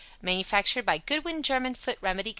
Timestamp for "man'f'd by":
0.19-0.97